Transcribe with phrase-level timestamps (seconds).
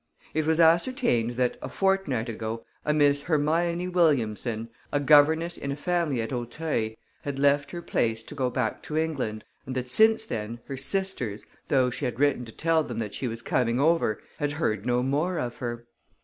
[0.33, 5.75] It was ascertained that, a fortnight ago, a Miss Hermione Williamson, a governess in a
[5.75, 10.25] family at Auteuil, had left her place to go back to England and that, since
[10.25, 14.19] then, her sisters, though she had written to tell them that she was coming over,
[14.39, 15.85] had heard no more of her.